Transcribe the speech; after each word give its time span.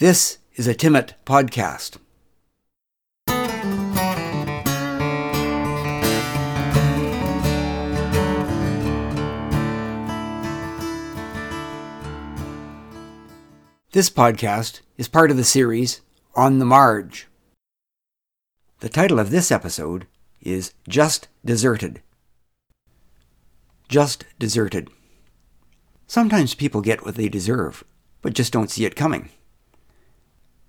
This 0.00 0.38
is 0.54 0.66
a 0.66 0.74
Timmit 0.74 1.12
podcast. 1.26 1.98
This 13.92 14.08
podcast 14.08 14.80
is 14.96 15.06
part 15.06 15.30
of 15.30 15.36
the 15.36 15.44
series 15.44 16.00
On 16.34 16.58
the 16.60 16.64
Marge. 16.64 17.28
The 18.78 18.88
title 18.88 19.18
of 19.18 19.28
this 19.28 19.52
episode 19.52 20.06
is 20.40 20.72
Just 20.88 21.28
Deserted. 21.44 22.00
Just 23.86 24.24
Deserted. 24.38 24.88
Sometimes 26.06 26.54
people 26.54 26.80
get 26.80 27.04
what 27.04 27.16
they 27.16 27.28
deserve, 27.28 27.84
but 28.22 28.32
just 28.32 28.50
don't 28.50 28.70
see 28.70 28.86
it 28.86 28.96
coming. 28.96 29.28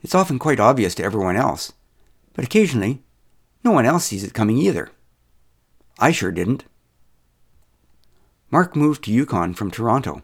It's 0.01 0.15
often 0.15 0.39
quite 0.39 0.59
obvious 0.59 0.95
to 0.95 1.03
everyone 1.03 1.35
else, 1.35 1.73
but 2.33 2.45
occasionally, 2.45 3.03
no 3.63 3.71
one 3.71 3.85
else 3.85 4.05
sees 4.05 4.23
it 4.23 4.33
coming 4.33 4.57
either. 4.57 4.89
I 5.99 6.11
sure 6.11 6.31
didn't. 6.31 6.65
Mark 8.49 8.75
moved 8.75 9.03
to 9.03 9.11
Yukon 9.11 9.53
from 9.53 9.71
Toronto. 9.71 10.23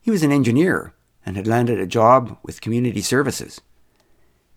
He 0.00 0.10
was 0.10 0.22
an 0.22 0.32
engineer 0.32 0.94
and 1.24 1.36
had 1.36 1.46
landed 1.46 1.80
a 1.80 1.86
job 1.86 2.38
with 2.42 2.60
community 2.60 3.00
services. 3.00 3.60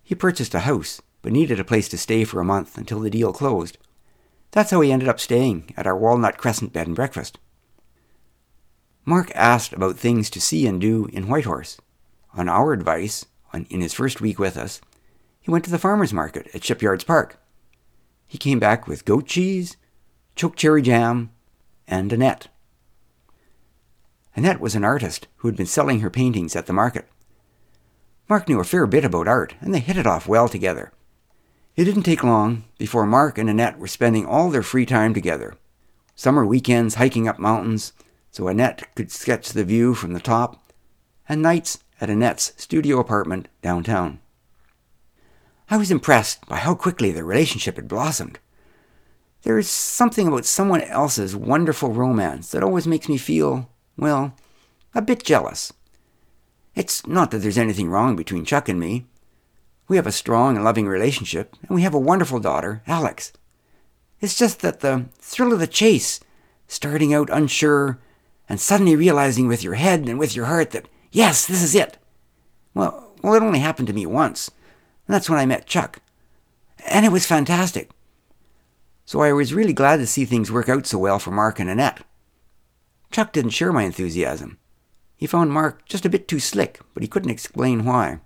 He 0.04 0.16
purchased 0.16 0.54
a 0.54 0.60
house, 0.60 1.02
but 1.22 1.32
needed 1.32 1.60
a 1.60 1.64
place 1.64 1.88
to 1.90 1.98
stay 1.98 2.24
for 2.24 2.42
a 2.42 2.46
month 2.46 2.78
until 2.78 3.00
the 3.00 3.10
deal 3.10 3.32
closed. 3.34 3.78
That's 4.52 4.72
how 4.72 4.82
he 4.82 4.92
ended 4.92 5.08
up 5.08 5.20
staying 5.20 5.74
at 5.78 5.88
our 5.88 5.98
Walnut 5.98 6.38
Crescent 6.38 6.74
bed 6.74 6.88
and 6.88 6.96
breakfast. 6.96 7.40
Mark 9.06 9.32
asked 9.34 9.74
about 9.74 9.98
things 9.98 10.30
to 10.30 10.42
see 10.42 10.68
and 10.68 10.80
do 10.80 11.08
in 11.14 11.28
Whitehorse. 11.28 11.78
On 12.34 12.48
our 12.48 12.74
advice, 12.74 13.26
in 13.54 13.82
his 13.82 13.94
first 13.94 14.22
week 14.22 14.40
with 14.40 14.58
us, 14.58 14.82
he 15.40 15.52
went 15.52 15.66
to 15.66 15.72
the 15.72 15.80
farmer's 15.80 16.14
market 16.14 16.48
at 16.54 16.64
Shipyards 16.64 17.04
Park. 17.04 17.38
He 18.28 18.38
came 18.38 18.60
back 18.60 18.88
with 18.88 19.06
goat 19.06 19.26
cheese, 19.26 19.78
choke 20.36 20.56
cherry 20.56 20.82
jam, 20.82 21.32
and 21.88 22.14
Annette. 22.14 22.48
Annette 24.36 24.62
was 24.62 24.76
an 24.76 24.86
artist 24.86 25.28
who 25.38 25.48
had 25.48 25.58
been 25.58 25.66
selling 25.66 26.00
her 26.00 26.10
paintings 26.10 26.56
at 26.56 26.66
the 26.66 26.74
market. 26.74 27.08
Mark 28.30 28.48
knew 28.48 28.60
a 28.62 28.64
fair 28.64 28.88
bit 28.88 29.04
about 29.04 29.28
art, 29.28 29.56
and 29.60 29.74
they 29.74 29.80
hit 29.80 29.98
it 29.98 30.08
off 30.08 30.28
well 30.28 30.48
together. 30.48 30.94
It 31.76 31.84
didn't 31.84 32.04
take 32.04 32.24
long 32.24 32.64
before 32.78 33.06
Mark 33.06 33.38
and 33.38 33.50
Annette 33.50 33.78
were 33.78 33.88
spending 33.88 34.26
all 34.26 34.50
their 34.50 34.64
free 34.64 34.86
time 34.86 35.14
together. 35.14 35.56
Summer 36.16 36.46
weekends 36.46 36.96
hiking 36.96 37.28
up 37.28 37.40
mountains 37.40 37.94
so 38.32 38.48
Annette 38.48 38.94
could 38.96 39.12
sketch 39.12 39.50
the 39.50 39.66
view 39.66 39.94
from 39.94 40.14
the 40.14 40.20
top, 40.20 40.72
and 41.28 41.42
nights 41.42 41.80
at 42.02 42.10
Annette's 42.10 42.52
studio 42.58 43.00
apartment 43.00 43.48
downtown. 43.62 44.20
I 45.70 45.78
was 45.78 45.92
impressed 45.92 46.46
by 46.48 46.58
how 46.58 46.76
quickly 46.76 47.12
their 47.12 47.24
relationship 47.24 47.78
had 47.78 47.88
blossomed. 47.88 48.40
There 49.44 49.58
is 49.58 49.70
something 49.70 50.28
about 50.28 50.46
someone 50.46 50.82
else's 50.82 51.36
wonderful 51.36 51.94
romance 51.94 52.52
that 52.52 52.64
always 52.64 52.88
makes 52.88 53.08
me 53.08 53.18
feel, 53.18 53.70
well, 53.98 54.36
a 54.94 55.02
bit 55.02 55.24
jealous. 55.24 55.72
It's 56.76 57.06
not 57.08 57.32
that 57.32 57.40
there's 57.40 57.58
anything 57.58 57.90
wrong 57.90 58.16
between 58.16 58.46
Chuck 58.46 58.68
and 58.68 58.80
me. 58.80 59.06
We 59.88 59.96
have 59.96 60.08
a 60.08 60.12
strong 60.12 60.56
and 60.56 60.66
loving 60.66 60.88
relationship, 60.88 61.56
and 61.62 61.76
we 61.76 61.84
have 61.84 61.94
a 61.94 62.00
wonderful 62.00 62.40
daughter, 62.40 62.82
Alex. 62.88 63.32
It's 64.20 64.38
just 64.38 64.62
that 64.62 64.80
the 64.80 65.06
thrill 65.20 65.54
of 65.54 65.60
the 65.60 65.68
chase, 65.68 66.20
starting 66.68 67.14
out 67.14 67.30
unsure, 67.32 68.00
and 68.48 68.60
suddenly 68.60 68.96
realizing 68.96 69.48
with 69.48 69.64
your 69.64 69.76
head 69.76 70.08
and 70.08 70.20
with 70.20 70.36
your 70.36 70.46
heart 70.46 70.72
that, 70.72 70.88
yes, 71.12 71.46
this 71.46 71.62
is 71.62 71.76
it. 71.76 71.98
Well, 72.74 73.14
well, 73.22 73.34
it 73.34 73.44
only 73.44 73.60
happened 73.60 73.88
to 73.88 73.94
me 73.94 74.06
once, 74.06 74.50
and 75.08 75.14
that's 75.14 75.30
when 75.30 75.40
I 75.40 75.46
met 75.46 75.68
Chuck. 75.68 76.00
And 76.88 77.06
it 77.06 77.12
was 77.12 77.26
fantastic. 77.26 77.92
So 79.06 79.22
I 79.22 79.34
was 79.34 79.54
really 79.54 79.74
glad 79.74 79.98
to 79.98 80.08
see 80.08 80.26
things 80.26 80.52
work 80.52 80.70
out 80.70 80.88
so 80.88 80.98
well 80.98 81.20
for 81.20 81.32
Mark 81.32 81.60
and 81.60 81.70
Annette. 81.70 82.04
Chuck 83.12 83.34
didn't 83.34 83.52
share 83.52 83.74
my 83.74 83.84
enthusiasm. 83.84 84.58
He 85.18 85.28
found 85.28 85.52
Mark 85.52 85.86
just 85.86 86.06
a 86.06 86.10
bit 86.10 86.28
too 86.28 86.40
slick, 86.40 86.80
but 86.94 87.04
he 87.04 87.10
couldn't 87.10 87.30
explain 87.30 87.86
why. 87.86 88.20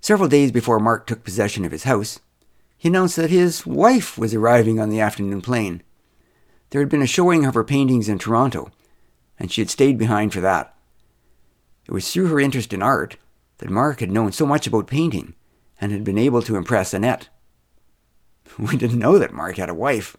Several 0.00 0.28
days 0.28 0.50
before 0.50 0.80
Mark 0.80 1.06
took 1.06 1.24
possession 1.24 1.64
of 1.64 1.72
his 1.72 1.84
house, 1.84 2.20
he 2.76 2.88
announced 2.88 3.16
that 3.16 3.30
his 3.30 3.66
wife 3.66 4.16
was 4.16 4.34
arriving 4.34 4.80
on 4.80 4.88
the 4.88 5.00
afternoon 5.00 5.42
plane. 5.42 5.82
There 6.70 6.80
had 6.80 6.88
been 6.88 7.02
a 7.02 7.06
showing 7.06 7.44
of 7.44 7.54
her 7.54 7.64
paintings 7.64 8.08
in 8.08 8.18
Toronto, 8.18 8.70
and 9.38 9.52
she 9.52 9.60
had 9.60 9.70
stayed 9.70 9.98
behind 9.98 10.32
for 10.32 10.40
that. 10.40 10.74
It 11.88 11.92
was 11.92 12.12
through 12.12 12.26
her 12.26 12.38
interest 12.38 12.74
in 12.74 12.82
art 12.82 13.16
that 13.58 13.70
Mark 13.70 14.00
had 14.00 14.12
known 14.12 14.30
so 14.30 14.46
much 14.46 14.66
about 14.66 14.86
painting 14.86 15.34
and 15.80 15.90
had 15.90 16.04
been 16.04 16.18
able 16.18 16.42
to 16.42 16.56
impress 16.56 16.92
Annette. 16.92 17.28
We 18.58 18.76
didn't 18.76 18.98
know 18.98 19.18
that 19.18 19.32
Mark 19.32 19.56
had 19.56 19.68
a 19.68 19.74
wife. 19.74 20.16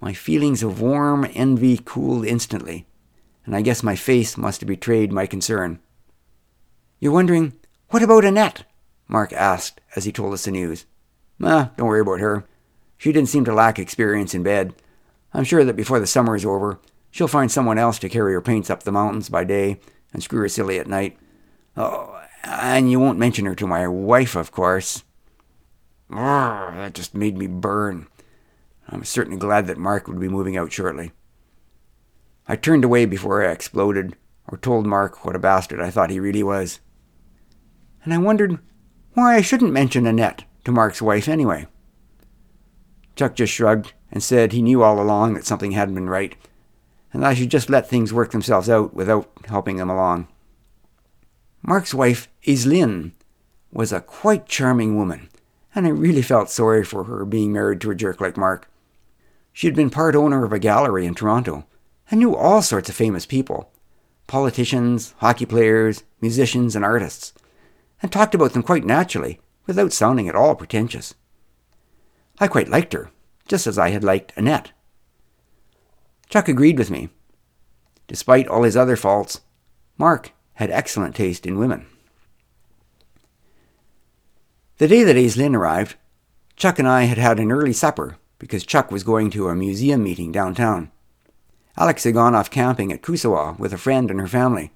My 0.00 0.12
feelings 0.12 0.62
of 0.62 0.80
warm 0.80 1.26
envy 1.34 1.80
cooled 1.84 2.26
instantly, 2.26 2.86
and 3.44 3.54
I 3.54 3.62
guess 3.62 3.82
my 3.82 3.96
face 3.96 4.36
must 4.36 4.60
have 4.60 4.68
betrayed 4.68 5.12
my 5.12 5.26
concern. 5.26 5.80
You're 6.98 7.12
wondering, 7.12 7.54
what 7.88 8.02
about 8.02 8.24
Annette? 8.24 8.64
Mark 9.08 9.32
asked 9.32 9.80
as 9.96 10.04
he 10.04 10.12
told 10.12 10.34
us 10.34 10.44
the 10.44 10.50
news. 10.50 10.86
Ah, 11.42 11.70
don't 11.76 11.86
worry 11.86 12.00
about 12.00 12.20
her. 12.20 12.44
She 12.96 13.12
didn't 13.12 13.28
seem 13.28 13.44
to 13.46 13.54
lack 13.54 13.78
experience 13.78 14.34
in 14.34 14.42
bed. 14.42 14.74
I'm 15.32 15.44
sure 15.44 15.64
that 15.64 15.76
before 15.76 16.00
the 16.00 16.06
summer 16.06 16.36
is 16.36 16.44
over, 16.44 16.78
she'll 17.10 17.28
find 17.28 17.50
someone 17.50 17.78
else 17.78 17.98
to 18.00 18.08
carry 18.08 18.32
her 18.34 18.40
paints 18.40 18.70
up 18.70 18.82
the 18.82 18.92
mountains 18.92 19.28
by 19.28 19.44
day 19.44 19.80
and 20.12 20.22
screw 20.22 20.40
her 20.40 20.48
silly 20.48 20.78
at 20.78 20.86
night. 20.86 21.18
Oh, 21.76 22.20
and 22.42 22.90
you 22.90 22.98
won't 22.98 23.18
mention 23.18 23.46
her 23.46 23.54
to 23.54 23.66
my 23.66 23.86
wife, 23.86 24.34
of 24.34 24.50
course. 24.50 25.04
That 26.10 26.94
just 26.94 27.14
made 27.14 27.36
me 27.36 27.46
burn. 27.46 28.08
I'm 28.88 29.04
certainly 29.04 29.38
glad 29.38 29.66
that 29.66 29.78
Mark 29.78 30.08
would 30.08 30.18
be 30.18 30.28
moving 30.28 30.56
out 30.56 30.72
shortly. 30.72 31.12
I 32.48 32.56
turned 32.56 32.84
away 32.84 33.06
before 33.06 33.44
I 33.46 33.52
exploded, 33.52 34.16
or 34.48 34.58
told 34.58 34.86
Mark 34.86 35.24
what 35.24 35.36
a 35.36 35.38
bastard 35.38 35.80
I 35.80 35.90
thought 35.90 36.10
he 36.10 36.18
really 36.18 36.42
was. 36.42 36.80
And 38.02 38.12
I 38.12 38.18
wondered 38.18 38.58
why 39.14 39.36
I 39.36 39.42
shouldn't 39.42 39.72
mention 39.72 40.06
Annette 40.06 40.44
to 40.64 40.72
Mark's 40.72 41.00
wife 41.00 41.28
anyway. 41.28 41.66
Chuck 43.14 43.36
just 43.36 43.52
shrugged 43.52 43.92
and 44.10 44.22
said 44.22 44.52
he 44.52 44.62
knew 44.62 44.82
all 44.82 45.00
along 45.00 45.34
that 45.34 45.44
something 45.44 45.72
hadn't 45.72 45.94
been 45.94 46.10
right, 46.10 46.34
and 47.12 47.26
I 47.26 47.34
should 47.34 47.50
just 47.50 47.70
let 47.70 47.88
things 47.88 48.12
work 48.12 48.30
themselves 48.30 48.68
out 48.68 48.94
without 48.94 49.30
helping 49.46 49.76
them 49.76 49.90
along. 49.90 50.28
Mark's 51.62 51.92
wife, 51.92 52.28
Aislinn, 52.46 53.12
was 53.72 53.92
a 53.92 54.00
quite 54.00 54.46
charming 54.46 54.96
woman, 54.96 55.28
and 55.74 55.86
I 55.86 55.90
really 55.90 56.22
felt 56.22 56.50
sorry 56.50 56.84
for 56.84 57.04
her 57.04 57.24
being 57.24 57.52
married 57.52 57.80
to 57.82 57.90
a 57.90 57.94
jerk 57.94 58.20
like 58.20 58.36
Mark. 58.36 58.70
She 59.52 59.66
had 59.66 59.76
been 59.76 59.90
part 59.90 60.16
owner 60.16 60.44
of 60.44 60.52
a 60.52 60.58
gallery 60.58 61.06
in 61.06 61.14
Toronto 61.14 61.66
and 62.10 62.20
knew 62.20 62.34
all 62.34 62.62
sorts 62.62 62.88
of 62.88 62.94
famous 62.94 63.26
people 63.26 63.70
politicians, 64.26 65.12
hockey 65.18 65.44
players, 65.44 66.04
musicians, 66.20 66.76
and 66.76 66.84
artists, 66.84 67.34
and 68.00 68.12
talked 68.12 68.32
about 68.32 68.52
them 68.52 68.62
quite 68.62 68.84
naturally 68.84 69.40
without 69.66 69.92
sounding 69.92 70.28
at 70.28 70.36
all 70.36 70.54
pretentious. 70.54 71.14
I 72.38 72.46
quite 72.46 72.68
liked 72.68 72.92
her, 72.92 73.10
just 73.48 73.66
as 73.66 73.76
I 73.76 73.90
had 73.90 74.04
liked 74.04 74.32
Annette. 74.36 74.70
Chuck 76.30 76.48
agreed 76.48 76.78
with 76.78 76.90
me. 76.90 77.08
Despite 78.06 78.46
all 78.46 78.62
his 78.62 78.76
other 78.76 78.96
faults, 78.96 79.40
Mark 79.98 80.32
had 80.54 80.70
excellent 80.70 81.16
taste 81.16 81.44
in 81.44 81.58
women. 81.58 81.86
The 84.78 84.88
day 84.88 85.02
that 85.02 85.16
Aislinn 85.16 85.56
arrived, 85.56 85.96
Chuck 86.56 86.78
and 86.78 86.88
I 86.88 87.02
had 87.02 87.18
had 87.18 87.40
an 87.40 87.50
early 87.52 87.72
supper 87.72 88.16
because 88.38 88.64
Chuck 88.64 88.90
was 88.90 89.02
going 89.02 89.30
to 89.30 89.48
a 89.48 89.56
museum 89.56 90.04
meeting 90.04 90.30
downtown. 90.30 90.90
Alex 91.76 92.04
had 92.04 92.14
gone 92.14 92.34
off 92.34 92.50
camping 92.50 92.92
at 92.92 93.02
Kusawa 93.02 93.58
with 93.58 93.72
a 93.72 93.78
friend 93.78 94.10
and 94.10 94.20
her 94.20 94.28
family. 94.28 94.72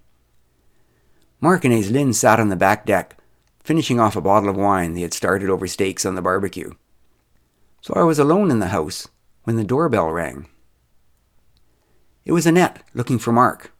Mark 1.40 1.64
and 1.64 1.72
Aislinn 1.72 2.14
sat 2.14 2.40
on 2.40 2.48
the 2.48 2.56
back 2.56 2.84
deck, 2.84 3.16
finishing 3.62 4.00
off 4.00 4.16
a 4.16 4.20
bottle 4.20 4.48
of 4.48 4.56
wine 4.56 4.94
they 4.94 5.02
had 5.02 5.14
started 5.14 5.48
over 5.48 5.66
steaks 5.66 6.04
on 6.04 6.14
the 6.14 6.22
barbecue. 6.22 6.72
So 7.80 7.94
I 7.94 8.02
was 8.02 8.18
alone 8.18 8.50
in 8.50 8.58
the 8.58 8.68
house 8.68 9.08
when 9.44 9.56
the 9.56 9.64
doorbell 9.64 10.10
rang. 10.10 10.48
It 12.24 12.32
was 12.32 12.46
Annette 12.46 12.82
looking 12.94 13.18
for 13.18 13.32
Mark. 13.32 13.72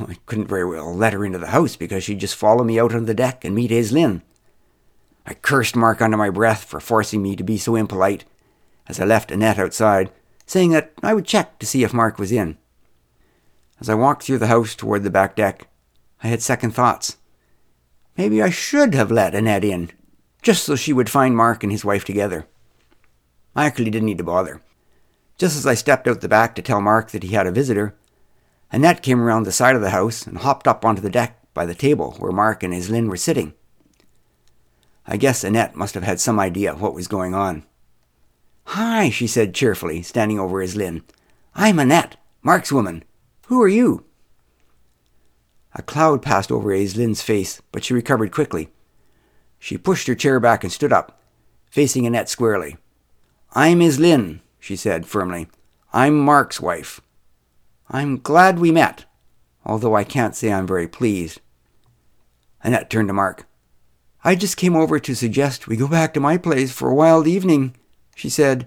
I 0.00 0.16
couldn't 0.26 0.48
very 0.48 0.64
well 0.64 0.94
let 0.94 1.12
her 1.12 1.24
into 1.24 1.38
the 1.38 1.48
house 1.48 1.76
because 1.76 2.04
she'd 2.04 2.20
just 2.20 2.36
follow 2.36 2.64
me 2.64 2.78
out 2.78 2.94
on 2.94 3.06
the 3.06 3.14
deck 3.14 3.44
and 3.44 3.54
meet 3.54 3.70
Aislinn. 3.70 4.22
I 5.26 5.34
cursed 5.34 5.74
Mark 5.74 6.00
under 6.00 6.16
my 6.16 6.30
breath 6.30 6.64
for 6.64 6.78
forcing 6.78 7.22
me 7.22 7.34
to 7.36 7.42
be 7.42 7.58
so 7.58 7.74
impolite 7.74 8.24
as 8.88 9.00
I 9.00 9.04
left 9.04 9.32
Annette 9.32 9.58
outside, 9.58 10.12
saying 10.46 10.70
that 10.70 10.92
I 11.02 11.14
would 11.14 11.26
check 11.26 11.58
to 11.58 11.66
see 11.66 11.82
if 11.82 11.92
Mark 11.92 12.18
was 12.18 12.30
in. 12.30 12.56
As 13.80 13.88
I 13.88 13.94
walked 13.94 14.22
through 14.22 14.38
the 14.38 14.46
house 14.46 14.76
toward 14.76 15.02
the 15.02 15.10
back 15.10 15.34
deck, 15.34 15.68
I 16.22 16.28
had 16.28 16.42
second 16.42 16.70
thoughts. 16.70 17.16
Maybe 18.16 18.40
I 18.40 18.50
should 18.50 18.94
have 18.94 19.10
let 19.10 19.34
Annette 19.34 19.64
in, 19.64 19.90
just 20.42 20.64
so 20.64 20.76
she 20.76 20.92
would 20.92 21.10
find 21.10 21.36
Mark 21.36 21.64
and 21.64 21.72
his 21.72 21.84
wife 21.84 22.04
together. 22.04 22.46
I 23.56 23.66
actually 23.66 23.90
didn't 23.90 24.06
need 24.06 24.18
to 24.18 24.24
bother. 24.24 24.62
Just 25.38 25.56
as 25.56 25.66
I 25.66 25.74
stepped 25.74 26.08
out 26.08 26.22
the 26.22 26.28
back 26.28 26.54
to 26.54 26.62
tell 26.62 26.80
Mark 26.80 27.10
that 27.10 27.22
he 27.22 27.34
had 27.34 27.46
a 27.46 27.52
visitor, 27.52 27.94
Annette 28.72 29.02
came 29.02 29.20
around 29.20 29.42
the 29.42 29.52
side 29.52 29.76
of 29.76 29.82
the 29.82 29.90
house 29.90 30.26
and 30.26 30.38
hopped 30.38 30.66
up 30.66 30.84
onto 30.84 31.02
the 31.02 31.10
deck 31.10 31.38
by 31.52 31.66
the 31.66 31.74
table 31.74 32.16
where 32.18 32.32
Mark 32.32 32.62
and 32.62 32.72
Aislinn 32.72 33.08
were 33.08 33.16
sitting. 33.16 33.52
I 35.06 35.16
guess 35.16 35.44
Annette 35.44 35.76
must 35.76 35.94
have 35.94 36.02
had 36.02 36.20
some 36.20 36.40
idea 36.40 36.72
of 36.72 36.80
what 36.80 36.94
was 36.94 37.06
going 37.06 37.34
on. 37.34 37.64
Hi, 38.64 39.10
she 39.10 39.26
said 39.26 39.54
cheerfully, 39.54 40.02
standing 40.02 40.40
over 40.40 40.62
Aislinn. 40.62 41.02
I'm 41.54 41.78
Annette, 41.78 42.16
Mark's 42.42 42.72
woman. 42.72 43.04
Who 43.46 43.62
are 43.62 43.68
you? 43.68 44.04
A 45.74 45.82
cloud 45.82 46.22
passed 46.22 46.50
over 46.50 46.70
Aislinn's 46.70 47.22
face, 47.22 47.60
but 47.70 47.84
she 47.84 47.94
recovered 47.94 48.32
quickly. 48.32 48.70
She 49.58 49.78
pushed 49.78 50.08
her 50.08 50.14
chair 50.14 50.40
back 50.40 50.64
and 50.64 50.72
stood 50.72 50.92
up, 50.92 51.20
facing 51.70 52.06
Annette 52.06 52.28
squarely. 52.28 52.76
I'm 53.52 53.80
Aislinn, 53.80 54.40
she 54.66 54.74
said 54.74 55.06
firmly. 55.06 55.46
I'm 55.92 56.18
Mark's 56.18 56.60
wife. 56.60 57.00
I'm 57.88 58.18
glad 58.18 58.58
we 58.58 58.72
met, 58.72 59.04
although 59.64 59.94
I 59.94 60.02
can't 60.02 60.34
say 60.34 60.52
I'm 60.52 60.66
very 60.66 60.88
pleased. 60.88 61.40
Annette 62.64 62.90
turned 62.90 63.08
to 63.08 63.14
Mark. 63.14 63.46
I 64.24 64.34
just 64.34 64.56
came 64.56 64.74
over 64.74 64.98
to 64.98 65.14
suggest 65.14 65.68
we 65.68 65.76
go 65.76 65.86
back 65.86 66.12
to 66.14 66.20
my 66.20 66.36
place 66.36 66.72
for 66.72 66.90
a 66.90 66.94
wild 66.94 67.28
evening, 67.28 67.76
she 68.16 68.28
said, 68.28 68.66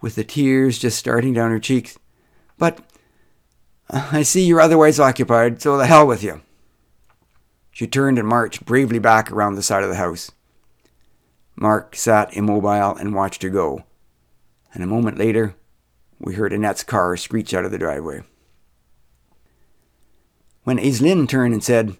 with 0.00 0.14
the 0.14 0.24
tears 0.24 0.78
just 0.78 0.98
starting 0.98 1.34
down 1.34 1.50
her 1.50 1.60
cheeks. 1.60 1.98
But 2.56 2.78
I 3.90 4.22
see 4.22 4.46
you're 4.46 4.60
otherwise 4.62 4.98
occupied, 4.98 5.60
so 5.60 5.76
the 5.76 5.86
hell 5.86 6.06
with 6.06 6.22
you. 6.22 6.40
She 7.72 7.86
turned 7.86 8.18
and 8.18 8.26
marched 8.26 8.64
bravely 8.64 8.98
back 8.98 9.30
around 9.30 9.56
the 9.56 9.62
side 9.62 9.82
of 9.82 9.90
the 9.90 9.96
house. 9.96 10.32
Mark 11.56 11.94
sat 11.94 12.34
immobile 12.34 12.96
and 12.96 13.14
watched 13.14 13.42
her 13.42 13.50
go, 13.50 13.84
and 14.76 14.84
a 14.84 14.86
moment 14.86 15.16
later, 15.16 15.54
we 16.20 16.34
heard 16.34 16.52
Annette's 16.52 16.84
car 16.84 17.16
screech 17.16 17.54
out 17.54 17.64
of 17.64 17.70
the 17.70 17.78
driveway. 17.78 18.20
When 20.64 20.76
Aislinn 20.76 21.26
turned 21.26 21.54
and 21.54 21.64
said, 21.64 21.96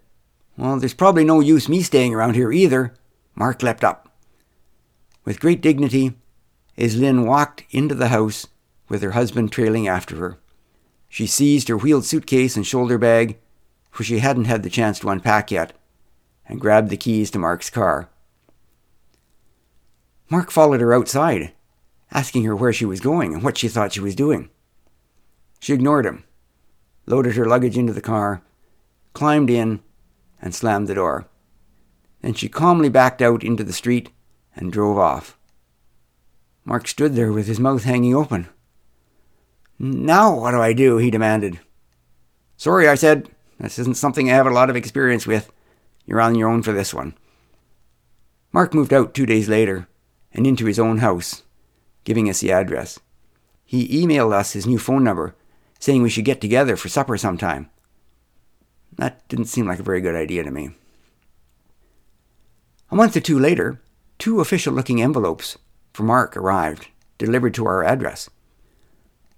Well, 0.59 0.79
there's 0.79 0.93
probably 0.93 1.25
no 1.25 1.41
use 1.41 1.71
me 1.71 1.81
staying 1.81 2.15
around 2.15 2.35
here 2.35 2.53
either, 2.53 2.93
Mark 3.35 3.63
leapt 3.63 3.83
up. 3.83 4.15
With 5.25 5.41
great 5.41 5.63
dignity, 5.63 6.19
Aislinn 6.77 7.25
walked 7.25 7.65
into 7.71 7.95
the 7.95 8.09
house 8.09 8.47
with 8.91 9.01
her 9.01 9.13
husband 9.13 9.53
trailing 9.53 9.89
after 9.89 10.17
her. 10.17 10.39
She 11.09 11.27
seized 11.27 11.69
her 11.69 11.79
wheeled 11.79 12.05
suitcase 12.05 12.57
and 12.57 12.67
shoulder 12.67 12.99
bag, 12.99 13.39
for 13.91 14.05
she 14.05 14.19
hadn't 14.19 14.45
had 14.45 14.63
the 14.63 14.69
chance 14.69 14.99
to 14.99 15.09
unpack 15.09 15.51
yet, 15.51 15.73
and 16.47 16.61
grabbed 16.61 16.91
the 16.91 16.99
keys 16.99 17.31
to 17.31 17.39
Mark's 17.39 17.71
car. 17.71 18.11
Mark 20.29 20.51
followed 20.51 20.83
her 20.83 20.93
outside, 20.93 21.53
asking 22.11 22.45
her 22.45 22.57
where 22.57 22.73
she 22.73 22.85
was 22.85 23.01
going 23.01 23.35
and 23.35 23.43
what 23.43 23.59
she 23.59 23.69
thought 23.69 23.93
she 23.93 24.01
was 24.01 24.15
doing. 24.15 24.51
She 25.61 25.73
ignored 25.73 26.07
him, 26.07 26.25
loaded 27.07 27.37
her 27.37 27.47
luggage 27.47 27.77
into 27.77 27.93
the 27.93 28.01
car, 28.01 28.43
climbed 29.13 29.51
in, 29.51 29.81
and 30.41 30.55
slammed 30.55 30.89
the 30.89 30.95
door. 30.95 31.27
Then 32.23 32.35
she 32.35 32.49
calmly 32.49 32.89
backed 32.89 33.23
out 33.23 33.43
into 33.43 33.65
the 33.65 33.73
street 33.73 34.11
and 34.55 34.73
drove 34.73 34.99
off. 34.99 35.39
Mark 36.65 36.89
stood 36.89 37.15
there 37.15 37.33
with 37.33 37.47
his 37.47 37.61
mouth 37.61 37.85
hanging 37.85 38.15
open. 38.15 38.49
Now 39.79 40.41
what 40.41 40.53
do 40.53 40.61
I 40.61 40.73
do? 40.73 40.99
he 40.99 41.11
demanded. 41.11 41.61
Sorry, 42.57 42.89
I 42.89 42.95
said. 42.95 43.31
This 43.59 43.79
isn't 43.79 43.97
something 43.97 44.31
I 44.31 44.35
have 44.35 44.47
a 44.47 44.51
lot 44.51 44.71
of 44.71 44.77
experience 44.77 45.27
with. 45.27 45.51
You're 46.05 46.21
on 46.21 46.35
your 46.35 46.49
own 46.49 46.63
for 46.63 46.73
this 46.73 46.93
one. 46.93 47.15
Mark 48.53 48.75
moved 48.75 48.93
out 48.93 49.15
two 49.15 49.27
days 49.27 49.49
later 49.49 49.89
and 50.33 50.47
into 50.47 50.67
his 50.67 50.79
own 50.79 50.99
house, 50.99 51.43
giving 52.07 52.31
us 52.31 52.41
the 52.41 52.53
address. 52.53 52.99
He 53.67 54.03
emailed 54.03 54.33
us 54.33 54.53
his 54.53 54.67
new 54.67 54.79
phone 54.79 55.05
number, 55.05 55.35
saying 55.81 56.03
we 56.03 56.09
should 56.09 56.25
get 56.25 56.41
together 56.41 56.77
for 56.77 56.89
supper 56.89 57.19
sometime. 57.19 57.69
That 58.97 59.29
didn't 59.29 59.47
seem 59.47 59.67
like 59.67 59.81
a 59.81 59.83
very 59.83 60.01
good 60.01 60.15
idea 60.15 60.45
to 60.45 60.51
me. 60.51 60.71
A 62.91 62.95
month 62.95 63.17
or 63.17 63.21
two 63.21 63.39
later, 63.39 63.81
two 64.19 64.41
official 64.41 64.73
looking 64.73 65.03
envelopes 65.03 65.59
for 65.93 66.05
Mark 66.05 66.37
arrived, 66.37 66.87
delivered 67.19 67.55
to 67.55 67.67
our 67.67 67.83
address. 67.83 68.31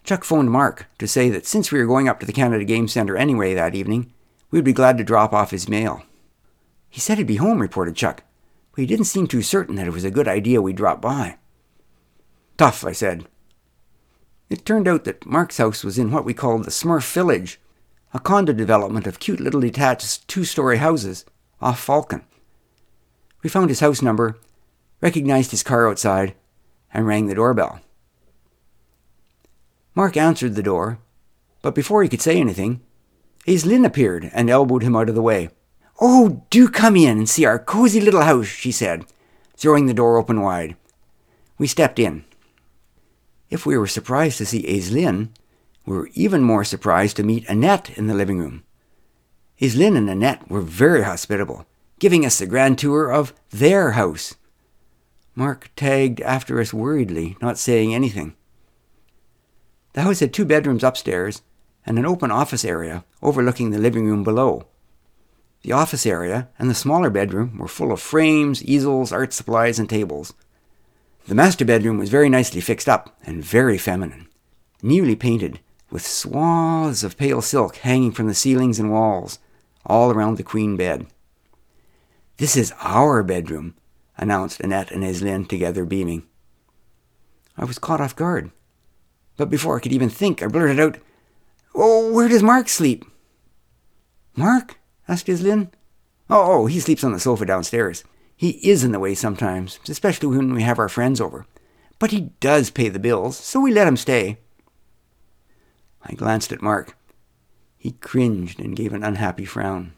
Chuck 0.05 0.23
phoned 0.23 0.51
Mark 0.51 0.87
to 0.99 1.09
say 1.09 1.31
that 1.31 1.47
since 1.47 1.73
we 1.73 1.79
were 1.79 1.87
going 1.87 2.07
up 2.07 2.21
to 2.21 2.27
the 2.27 2.33
Canada 2.33 2.65
Game 2.65 2.87
Centre 2.87 3.17
anyway 3.17 3.55
that 3.55 3.75
evening, 3.75 4.13
we'd 4.51 4.63
be 4.63 4.75
glad 4.75 4.99
to 4.99 5.05
drop 5.05 5.33
off 5.33 5.53
his 5.53 5.69
mail. 5.69 6.03
He 6.91 7.01
said 7.01 7.17
he'd 7.17 7.27
be 7.27 7.37
home, 7.37 7.63
reported 7.63 7.97
Chuck, 7.97 8.23
but 8.73 8.83
he 8.83 8.87
didn't 8.87 9.07
seem 9.07 9.27
too 9.27 9.43
certain 9.43 9.77
that 9.77 9.87
it 9.87 9.93
was 9.95 10.05
a 10.05 10.11
good 10.11 10.29
idea 10.29 10.61
we'd 10.61 10.77
drop 10.77 11.01
by. 11.01 11.37
Tough, 12.59 12.85
I 12.85 12.93
said. 12.93 13.25
It 14.51 14.65
turned 14.65 14.89
out 14.89 15.05
that 15.05 15.25
Mark's 15.25 15.59
house 15.59 15.85
was 15.85 15.97
in 15.97 16.11
what 16.11 16.25
we 16.25 16.35
called 16.35 16.65
the 16.65 16.71
Smurf 16.71 17.11
Village, 17.13 17.61
a 18.13 18.19
condo 18.19 18.53
development 18.53 19.07
of 19.07 19.21
cute 19.21 19.39
little 19.39 19.61
detached 19.61 20.27
two 20.27 20.45
story 20.45 20.79
houses 20.79 21.25
off 21.61 21.79
Falcon. 21.79 22.25
We 23.43 23.51
found 23.51 23.71
his 23.71 23.81
house 23.81 24.03
number, 24.03 24.39
recognized 25.01 25.53
his 25.53 25.63
car 25.63 25.89
outside, 25.89 26.35
and 26.93 27.07
rang 27.07 27.27
the 27.27 27.37
doorbell. 27.37 27.81
Mark 29.95 30.17
answered 30.17 30.57
the 30.57 30.63
door, 30.63 30.99
but 31.63 31.75
before 31.75 32.03
he 32.03 32.09
could 32.09 32.23
say 32.23 32.41
anything, 32.41 32.81
Aislinn 33.47 33.87
appeared 33.87 34.31
and 34.35 34.51
elbowed 34.51 34.83
him 34.83 34.97
out 34.97 35.09
of 35.09 35.15
the 35.15 35.23
way. 35.23 35.51
Oh, 36.01 36.45
do 36.51 36.69
come 36.69 36.97
in 36.97 37.19
and 37.19 37.29
see 37.29 37.45
our 37.45 37.59
cozy 37.59 38.01
little 38.01 38.23
house, 38.23 38.47
she 38.47 38.73
said, 38.73 39.05
throwing 39.57 39.87
the 39.87 39.95
door 39.95 40.17
open 40.17 40.41
wide. 40.41 40.77
We 41.57 41.67
stepped 41.67 41.99
in. 41.99 42.25
If 43.51 43.65
we 43.65 43.79
were 43.79 43.87
surprised 43.87 44.39
to 44.39 44.47
see 44.47 44.63
Aislinn, 44.65 45.31
we 45.87 45.97
were 45.97 46.11
even 46.15 46.43
more 46.43 46.65
surprised 46.65 47.17
to 47.17 47.23
meet 47.23 47.49
Annette 47.49 47.97
in 47.97 48.07
the 48.07 48.15
living 48.15 48.39
room. 48.39 48.63
Aislinn 49.61 49.97
and 49.97 50.09
Annette 50.09 50.51
were 50.51 50.61
very 50.61 51.03
hospitable, 51.03 51.67
giving 51.99 52.27
us 52.27 52.39
the 52.39 52.47
grand 52.47 52.79
tour 52.79 53.11
of 53.11 53.33
their 53.51 53.93
house. 53.93 54.35
Mark 55.35 55.71
tagged 55.77 56.21
after 56.21 56.61
us 56.61 56.75
worriedly, 56.75 57.37
not 57.41 57.59
saying 57.59 57.95
anything. 57.95 58.35
The 59.95 60.03
house 60.03 60.21
had 60.21 60.33
two 60.35 60.45
bedrooms 60.45 60.85
upstairs 60.85 61.43
and 61.87 61.99
an 61.99 62.07
open 62.07 62.31
office 62.31 62.65
area 62.65 63.05
overlooking 63.23 63.71
the 63.71 63.79
living 63.79 64.07
room 64.07 64.23
below. 64.23 64.67
The 65.63 65.73
office 65.73 66.07
area 66.07 66.49
and 66.59 66.69
the 66.69 66.75
smaller 66.75 67.11
bedroom 67.11 67.59
were 67.59 67.67
full 67.67 67.93
of 67.93 68.01
frames, 68.01 68.63
easels, 68.63 69.11
art 69.11 69.33
supplies, 69.33 69.79
and 69.79 69.89
tables. 69.89 70.35
The 71.29 71.35
master 71.35 71.67
bedroom 71.67 71.99
was 71.99 72.09
very 72.09 72.31
nicely 72.31 72.63
fixed 72.63 72.89
up 72.89 73.15
and 73.23 73.45
very 73.45 73.77
feminine, 73.77 74.29
newly 74.83 75.15
painted, 75.15 75.61
with 75.91 76.07
swaths 76.07 77.03
of 77.03 77.19
pale 77.19 77.43
silk 77.43 77.77
hanging 77.77 78.13
from 78.13 78.29
the 78.29 78.35
ceilings 78.35 78.79
and 78.79 78.91
walls, 78.91 79.39
all 79.85 80.11
around 80.11 80.39
the 80.39 80.43
queen 80.43 80.79
bed. 80.79 81.07
This 82.39 82.57
is 82.57 82.73
our 82.81 83.23
bedroom, 83.23 83.75
announced 84.17 84.61
Annette 84.61 84.91
and 84.91 85.05
Aislinn 85.05 85.47
together, 85.47 85.85
beaming. 85.85 86.23
I 87.59 87.67
was 87.67 87.79
caught 87.79 88.01
off 88.01 88.17
guard. 88.17 88.51
But 89.37 89.51
before 89.51 89.77
I 89.77 89.81
could 89.81 89.93
even 89.93 90.09
think, 90.09 90.43
I 90.43 90.47
blurted 90.47 90.81
out, 90.81 90.97
Oh, 91.75 92.11
where 92.11 92.29
does 92.29 92.43
Mark 92.43 92.71
sleep? 92.71 93.05
Mark? 94.35 94.79
asked 95.07 95.27
Aislinn. 95.27 95.73
Oh, 96.31 96.63
oh, 96.63 96.67
he 96.67 96.81
sleeps 96.81 97.05
on 97.05 97.13
the 97.13 97.21
sofa 97.21 97.45
downstairs. 97.45 98.03
He 98.39 98.51
is 98.71 98.85
in 98.85 98.93
the 98.93 99.01
way 99.01 99.17
sometimes, 99.17 99.81
especially 99.89 100.29
when 100.29 100.55
we 100.55 100.63
have 100.63 100.79
our 100.79 100.89
friends 100.89 101.21
over. 101.21 101.45
But 101.99 102.13
he 102.13 102.31
does 102.39 102.71
pay 102.71 102.89
the 102.89 103.01
bills, 103.01 103.37
so 103.37 103.59
we 103.59 103.73
let 103.73 103.89
him 103.89 103.97
stay. 103.97 104.39
I 106.05 106.15
glanced 106.15 106.53
at 106.53 106.63
Mark. 106.63 106.97
He 107.77 107.91
cringed 107.91 108.61
and 108.61 108.77
gave 108.77 108.93
an 108.93 109.03
unhappy 109.03 109.45
frown. 109.45 109.93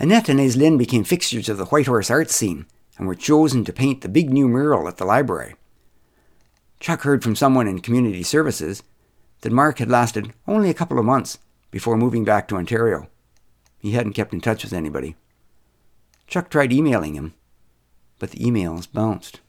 Annette 0.00 0.28
and 0.28 0.40
Aislinn 0.40 0.78
became 0.78 1.04
fixtures 1.04 1.48
of 1.48 1.58
the 1.58 1.66
Whitehorse 1.66 2.10
art 2.10 2.28
scene 2.28 2.66
and 2.96 3.06
were 3.06 3.14
chosen 3.14 3.64
to 3.64 3.72
paint 3.72 4.00
the 4.00 4.08
big 4.08 4.30
new 4.30 4.48
mural 4.48 4.88
at 4.88 4.96
the 4.96 5.04
library. 5.04 5.54
Chuck 6.80 7.02
heard 7.02 7.22
from 7.22 7.36
someone 7.36 7.68
in 7.68 7.78
community 7.78 8.24
services 8.24 8.82
that 9.42 9.52
Mark 9.52 9.78
had 9.78 9.88
lasted 9.88 10.32
only 10.48 10.70
a 10.70 10.74
couple 10.74 10.98
of 10.98 11.04
months 11.04 11.38
before 11.70 11.96
moving 11.96 12.24
back 12.24 12.48
to 12.48 12.56
Ontario. 12.56 13.08
He 13.78 13.92
hadn't 13.92 14.14
kept 14.14 14.34
in 14.34 14.40
touch 14.40 14.64
with 14.64 14.72
anybody. 14.72 15.14
Chuck 16.28 16.50
tried 16.50 16.72
emailing 16.72 17.14
him, 17.14 17.34
but 18.18 18.30
the 18.30 18.38
emails 18.38 18.86
bounced. 18.90 19.40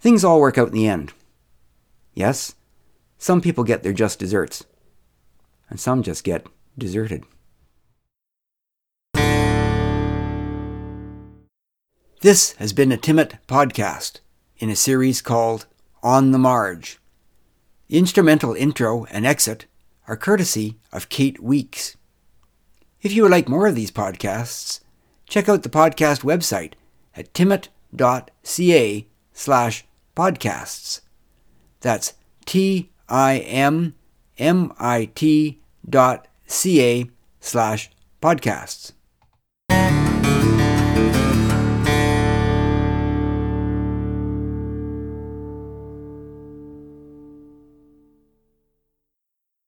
Things 0.00 0.24
all 0.24 0.40
work 0.40 0.58
out 0.58 0.68
in 0.68 0.74
the 0.74 0.88
end. 0.88 1.12
Yes, 2.12 2.56
some 3.16 3.40
people 3.40 3.62
get 3.62 3.84
their 3.84 3.92
just 3.92 4.18
desserts, 4.18 4.64
and 5.70 5.78
some 5.78 6.02
just 6.02 6.24
get 6.24 6.48
deserted. 6.76 7.24
This 12.20 12.52
has 12.54 12.72
been 12.72 12.90
a 12.90 12.96
Timmit 12.96 13.38
podcast 13.46 14.18
in 14.58 14.68
a 14.68 14.76
series 14.76 15.22
called 15.22 15.66
On 16.02 16.32
the 16.32 16.38
Marge. 16.38 16.98
The 17.86 17.98
instrumental 17.98 18.54
intro 18.54 19.04
and 19.04 19.24
exit 19.24 19.66
are 20.08 20.16
courtesy 20.16 20.78
of 20.92 21.08
Kate 21.08 21.40
Weeks. 21.40 21.96
If 23.02 23.12
you 23.12 23.22
would 23.22 23.32
like 23.32 23.48
more 23.48 23.66
of 23.66 23.74
these 23.74 23.90
podcasts, 23.90 24.78
check 25.26 25.48
out 25.48 25.64
the 25.64 25.68
podcast 25.68 26.22
website 26.22 26.74
at 27.16 27.32
timmit.ca 27.34 29.06
slash 29.32 29.84
podcasts. 30.16 31.00
That's 31.80 32.14
T 32.46 32.90
I 33.08 33.38
M 33.38 33.96
M 34.38 34.72
I 34.78 35.06
T 35.16 35.58
dot 35.88 36.28
C 36.46 36.80
A 36.80 37.10
slash 37.40 37.90
podcasts. 38.22 38.92